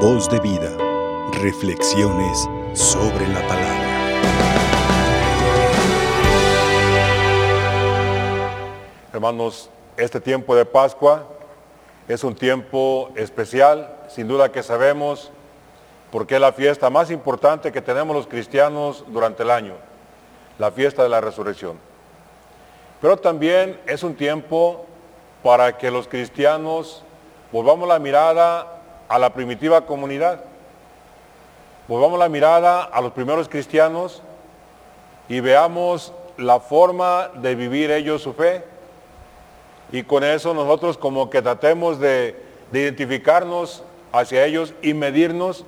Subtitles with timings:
[0.00, 0.76] Voz de vida.
[1.40, 3.86] Reflexiones sobre la palabra.
[9.10, 11.24] Hermanos, este tiempo de Pascua
[12.08, 15.30] es un tiempo especial, sin duda que sabemos,
[16.12, 19.76] porque es la fiesta más importante que tenemos los cristianos durante el año,
[20.58, 21.78] la fiesta de la resurrección.
[23.00, 24.84] Pero también es un tiempo
[25.42, 27.02] para que los cristianos
[27.50, 28.75] volvamos la mirada
[29.08, 30.40] a la primitiva comunidad,
[31.88, 34.22] volvamos la mirada a los primeros cristianos
[35.28, 38.64] y veamos la forma de vivir ellos su fe.
[39.92, 45.64] Y con eso nosotros como que tratemos de, de identificarnos hacia ellos y medirnos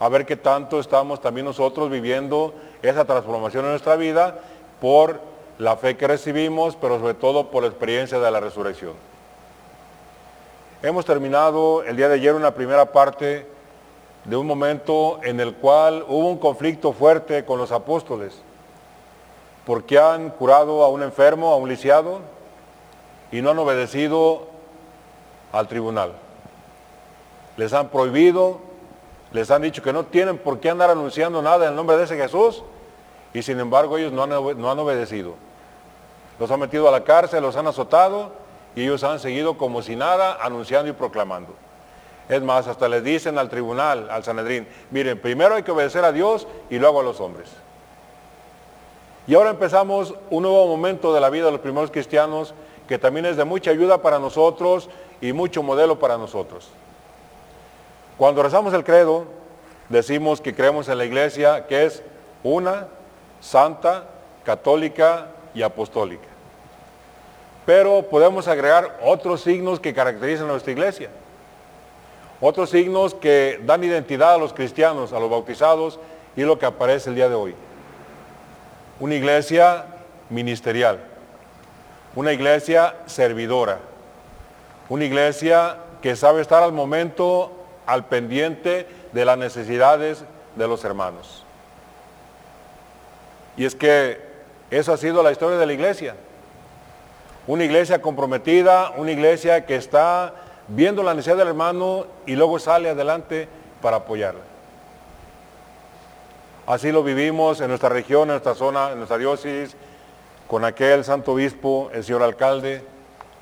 [0.00, 4.38] a ver qué tanto estamos también nosotros viviendo esa transformación en nuestra vida
[4.80, 5.20] por
[5.58, 8.94] la fe que recibimos, pero sobre todo por la experiencia de la resurrección.
[10.82, 13.46] Hemos terminado el día de ayer una primera parte
[14.24, 18.40] de un momento en el cual hubo un conflicto fuerte con los apóstoles,
[19.66, 22.20] porque han curado a un enfermo, a un lisiado,
[23.30, 24.46] y no han obedecido
[25.52, 26.12] al tribunal.
[27.58, 28.60] Les han prohibido,
[29.32, 32.04] les han dicho que no tienen por qué andar anunciando nada en el nombre de
[32.04, 32.62] ese Jesús,
[33.34, 35.34] y sin embargo ellos no han, no han obedecido.
[36.38, 38.39] Los han metido a la cárcel, los han azotado,
[38.74, 41.54] y ellos han seguido como si nada, anunciando y proclamando.
[42.28, 46.12] Es más, hasta les dicen al tribunal, al Sanedrín, miren, primero hay que obedecer a
[46.12, 47.50] Dios y luego a los hombres.
[49.26, 52.54] Y ahora empezamos un nuevo momento de la vida de los primeros cristianos
[52.88, 54.88] que también es de mucha ayuda para nosotros
[55.20, 56.68] y mucho modelo para nosotros.
[58.16, 59.26] Cuando rezamos el credo,
[59.88, 62.02] decimos que creemos en la iglesia que es
[62.42, 62.88] una,
[63.40, 64.04] santa,
[64.44, 66.29] católica y apostólica
[67.70, 71.08] pero podemos agregar otros signos que caracterizan a nuestra iglesia.
[72.40, 76.00] Otros signos que dan identidad a los cristianos, a los bautizados,
[76.34, 77.54] y lo que aparece el día de hoy.
[78.98, 79.84] Una iglesia
[80.30, 80.98] ministerial,
[82.16, 83.78] una iglesia servidora,
[84.88, 87.52] una iglesia que sabe estar al momento
[87.86, 90.24] al pendiente de las necesidades
[90.56, 91.44] de los hermanos.
[93.56, 94.20] Y es que
[94.72, 96.16] eso ha sido la historia de la iglesia.
[97.50, 100.34] Una iglesia comprometida, una iglesia que está
[100.68, 103.48] viendo la necesidad del hermano y luego sale adelante
[103.82, 104.42] para apoyarla.
[106.64, 109.74] Así lo vivimos en nuestra región, en nuestra zona, en nuestra diócesis,
[110.46, 112.84] con aquel santo obispo, el señor alcalde,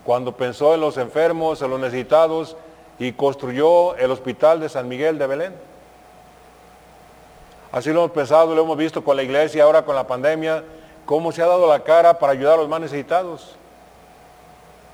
[0.04, 2.56] cuando pensó en los enfermos, en los necesitados
[2.98, 5.54] y construyó el hospital de San Miguel de Belén.
[7.72, 10.64] Así lo hemos pensado, lo hemos visto con la iglesia, ahora con la pandemia,
[11.04, 13.58] cómo se ha dado la cara para ayudar a los más necesitados.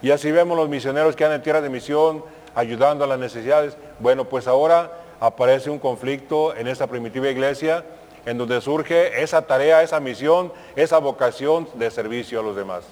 [0.05, 2.23] Y así vemos los misioneros que han en tierra de misión
[2.55, 3.75] ayudando a las necesidades.
[4.01, 7.87] Bueno, pues ahora aparece un conflicto en esta primitiva iglesia
[8.27, 12.85] en donde surge esa tarea, esa misión, esa vocación de servicio a los demás.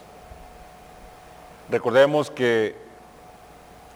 [1.69, 2.77] Recordemos que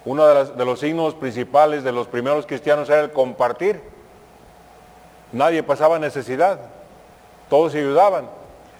[0.04, 3.80] uno de, de, los signos principales de los primeros cristianos era el compartir.
[5.32, 6.60] Nadie pasaba necesidad,
[7.48, 8.28] todos se ayudaban.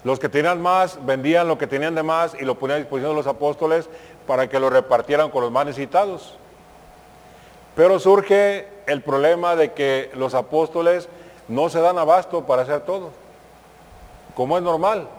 [0.07, 3.11] Los que tenían más vendían lo que tenían de más y lo ponían a disposición
[3.11, 3.89] de los apóstoles
[4.25, 6.37] para que lo repartieran con los más necesitados.
[7.75, 11.09] Pero surge el problema de que los apóstoles
[11.49, 13.09] no se dan abasto para hacer todo,
[14.33, 15.09] como es normal.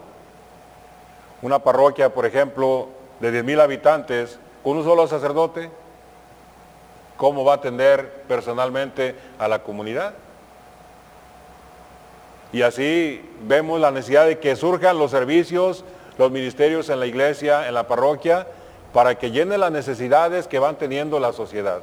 [1.43, 2.87] Una parroquia, por ejemplo,
[3.19, 5.69] de 10.000 habitantes, con un solo sacerdote,
[7.15, 10.15] ¿cómo va a atender personalmente a la comunidad?
[12.51, 15.83] Y así vemos la necesidad de que surjan los servicios,
[16.17, 18.47] los ministerios en la iglesia, en la parroquia,
[18.93, 21.81] para que llene las necesidades que van teniendo la sociedad.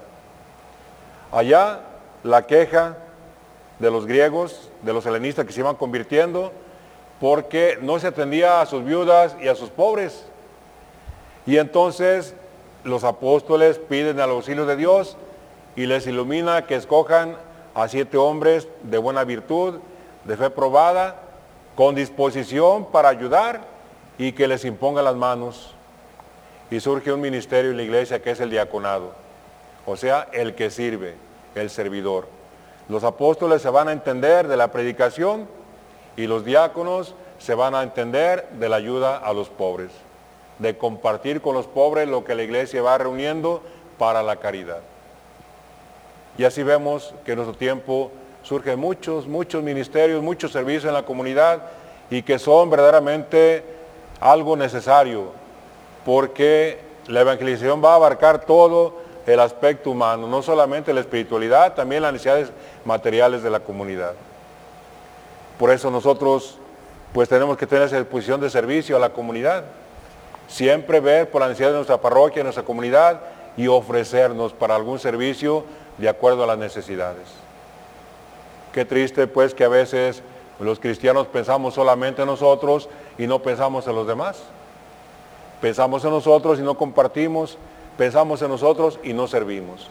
[1.31, 1.81] Allá
[2.25, 2.97] la queja
[3.79, 6.53] de los griegos, de los helenistas que se iban convirtiendo,
[7.21, 10.27] porque no se atendía a sus viudas y a sus pobres.
[11.47, 12.35] Y entonces
[12.85, 15.17] los apóstoles piden al auxilio de Dios
[15.77, 17.37] y les ilumina que escojan
[17.75, 19.77] a siete hombres de buena virtud,
[20.27, 21.17] de fe probada,
[21.75, 23.61] con disposición para ayudar
[24.19, 25.75] y que les imponga las manos
[26.71, 29.13] y surge un ministerio en la iglesia que es el diaconado,
[29.85, 31.15] o sea, el que sirve,
[31.55, 32.27] el servidor.
[32.89, 35.49] Los apóstoles se van a entender de la predicación
[36.17, 39.91] y los diáconos se van a entender de la ayuda a los pobres,
[40.59, 43.63] de compartir con los pobres lo que la iglesia va reuniendo
[43.99, 44.81] para la caridad.
[46.39, 48.11] Y así vemos que nuestro tiempo
[48.47, 51.63] surgen muchos, muchos ministerios, muchos servicios en la comunidad
[52.11, 53.65] y que son verdaderamente
[54.21, 55.33] algo necesario
[56.05, 56.79] porque
[57.09, 62.13] la evangelización va a abarcar todo, el aspecto humano, no solamente la espiritualidad, también las
[62.13, 62.53] necesidades
[62.85, 64.13] materiales de la comunidad.
[65.59, 66.59] Por eso nosotros
[67.13, 69.65] pues tenemos que tener esa disposición de servicio a la comunidad.
[70.47, 73.21] Siempre ver por la necesidad de nuestra parroquia, de nuestra comunidad
[73.57, 75.65] y ofrecernos para algún servicio
[75.99, 77.46] de acuerdo a las necesidades.
[78.77, 80.23] Qué triste pues que a veces
[80.61, 84.43] los cristianos pensamos solamente en nosotros y no pensamos en los demás.
[85.63, 87.57] Pensamos en nosotros y no compartimos,
[87.97, 89.89] pensamos en nosotros y no servimos.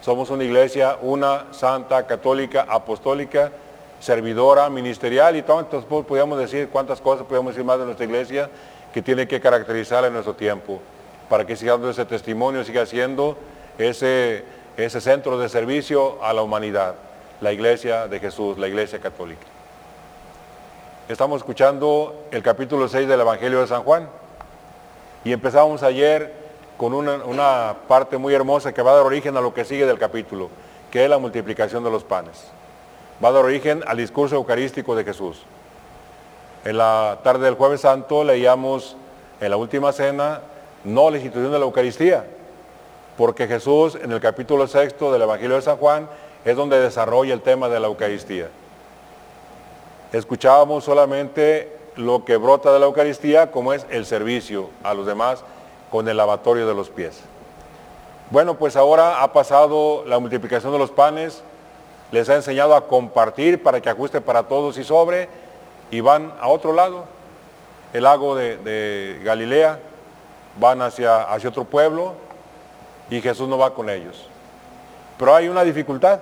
[0.00, 3.52] Somos una iglesia, una santa, católica, apostólica,
[4.00, 8.50] servidora, ministerial y tantas podríamos decir cuántas cosas podemos decir más de nuestra iglesia
[8.92, 10.80] que tiene que caracterizar en nuestro tiempo
[11.28, 13.36] para que siga dando ese testimonio, siga siendo
[13.78, 14.42] ese,
[14.76, 16.96] ese centro de servicio a la humanidad,
[17.40, 19.46] la iglesia de Jesús, la iglesia católica.
[21.08, 24.08] Estamos escuchando el capítulo 6 del Evangelio de San Juan
[25.24, 26.32] y empezamos ayer
[26.76, 29.86] con una, una parte muy hermosa que va a dar origen a lo que sigue
[29.86, 30.50] del capítulo,
[30.90, 32.50] que es la multiplicación de los panes.
[33.24, 35.42] Va a dar origen al discurso eucarístico de Jesús.
[36.64, 38.96] En la tarde del jueves santo leíamos
[39.40, 40.40] en la última cena
[40.84, 42.24] no la institución de la Eucaristía,
[43.16, 46.08] porque Jesús en el capítulo sexto del Evangelio de San Juan
[46.46, 48.48] es donde desarrolla el tema de la Eucaristía.
[50.12, 55.42] Escuchábamos solamente lo que brota de la Eucaristía, como es el servicio a los demás
[55.90, 57.20] con el lavatorio de los pies.
[58.30, 61.42] Bueno, pues ahora ha pasado la multiplicación de los panes,
[62.12, 65.28] les ha enseñado a compartir para que ajuste para todos y sobre,
[65.90, 67.06] y van a otro lado,
[67.92, 69.80] el lago de, Galilea,
[70.60, 72.14] van hacia, hacia otro pueblo
[73.10, 74.28] y Jesús no va con ellos.
[75.18, 76.20] Pero hay una dificultad.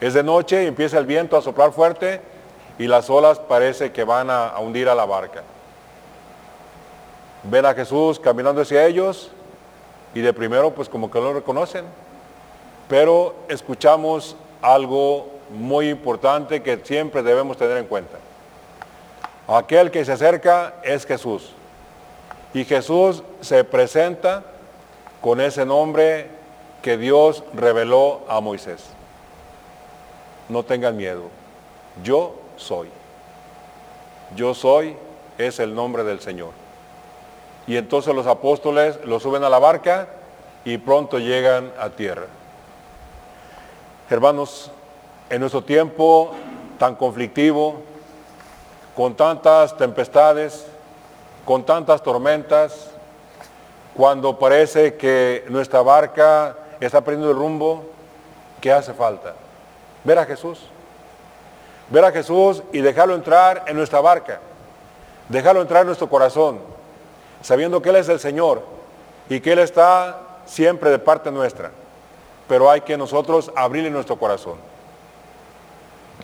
[0.00, 2.20] Es de noche y empieza el viento a soplar fuerte
[2.78, 5.42] y las olas parece que van a, hundir a la barca.
[7.42, 9.30] Ven a Jesús caminando hacia ellos
[10.14, 11.84] y de primero pues como que lo reconocen.
[12.88, 18.16] Pero escuchamos algo muy importante que siempre debemos tener en cuenta.
[19.46, 21.52] Aquel que se acerca es Jesús.
[22.54, 24.44] Y Jesús se presenta
[25.20, 26.28] con ese nombre
[26.82, 28.94] que Dios reveló a Moisés.
[30.50, 31.22] No tengan miedo.
[32.02, 32.88] Yo soy.
[34.34, 34.96] Yo soy
[35.38, 36.50] es el nombre del Señor.
[37.68, 40.08] Y entonces los apóstoles lo suben a la barca
[40.64, 42.26] y pronto llegan a tierra.
[44.10, 44.72] Hermanos,
[45.30, 46.32] en nuestro tiempo
[46.78, 47.82] tan conflictivo,
[48.96, 50.66] con tantas tempestades,
[51.44, 52.90] con tantas tormentas,
[53.94, 57.84] cuando parece que nuestra barca está perdiendo el rumbo,
[58.60, 59.34] ¿qué hace falta?
[60.04, 60.60] Ver a Jesús.
[61.90, 64.40] Ver a Jesús y dejarlo entrar en nuestra barca.
[65.28, 66.58] Dejarlo entrar en nuestro corazón,
[67.40, 68.62] sabiendo que Él es el Señor
[69.28, 71.70] y que Él está siempre de parte nuestra.
[72.48, 74.56] Pero hay que nosotros abrirle nuestro corazón.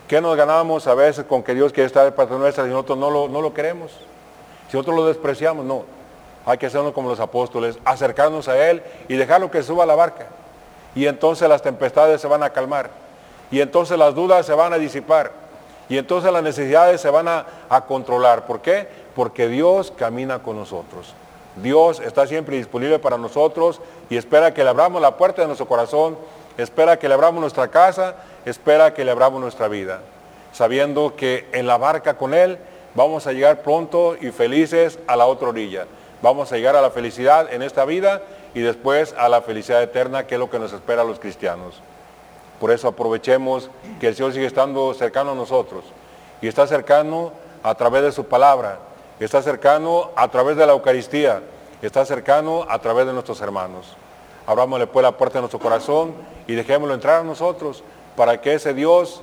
[0.07, 2.97] ¿Qué nos ganamos a veces con que Dios quiere estar de parte nuestra y nosotros
[2.97, 3.91] no lo, no lo queremos?
[4.69, 5.85] Si nosotros lo despreciamos, no.
[6.45, 9.95] Hay que hacerlo como los apóstoles, acercarnos a Él y dejarlo que suba a la
[9.95, 10.27] barca.
[10.95, 12.89] Y entonces las tempestades se van a calmar.
[13.51, 15.31] Y entonces las dudas se van a disipar.
[15.89, 18.45] Y entonces las necesidades se van a, a controlar.
[18.45, 18.87] ¿Por qué?
[19.15, 21.13] Porque Dios camina con nosotros.
[21.61, 25.67] Dios está siempre disponible para nosotros y espera que le abramos la puerta de nuestro
[25.67, 26.17] corazón,
[26.57, 28.15] espera que le abramos nuestra casa,
[28.45, 30.01] espera que le abramos nuestra vida,
[30.51, 32.59] sabiendo que en la barca con Él
[32.93, 35.87] vamos a llegar pronto y felices a la otra orilla.
[36.21, 38.21] Vamos a llegar a la felicidad en esta vida
[38.53, 41.81] y después a la felicidad eterna, que es lo que nos espera a los cristianos.
[42.59, 45.83] Por eso aprovechemos que el Señor sigue estando cercano a nosotros
[46.41, 47.31] y está cercano
[47.63, 48.79] a través de su palabra,
[49.19, 51.41] está cercano a través de la Eucaristía,
[51.81, 53.95] está cercano a través de nuestros hermanos.
[54.45, 56.13] Abrámosle pues la puerta de nuestro corazón
[56.47, 57.83] y dejémoslo entrar a nosotros
[58.15, 59.21] para que ese Dios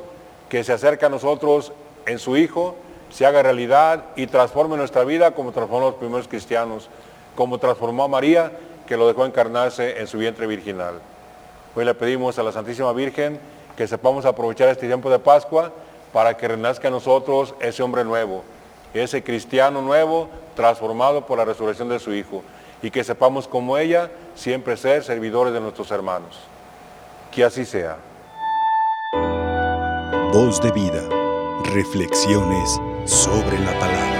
[0.49, 1.73] que se acerca a nosotros
[2.07, 2.77] en su Hijo,
[3.11, 6.91] se haga realidad y transforme nuestra vida como transformó a los primeros cristianos,
[7.35, 8.53] como transformó a María,
[8.87, 11.01] que lo dejó encarnarse en su vientre virginal.
[11.77, 13.41] Hoy le pedimos a la Santísima Virgen
[13.77, 15.73] que sepamos aprovechar este tiempo de Pascua
[16.13, 18.45] para que renazca en nosotros ese hombre nuevo,
[18.93, 22.45] ese cristiano nuevo transformado por la resurrección de su Hijo
[22.81, 26.39] y que sepamos como ella siempre ser servidores de nuestros hermanos.
[27.33, 27.97] Que así sea.
[30.33, 31.03] Voz de vida.
[31.65, 34.14] Reflexiones sobre la palabra.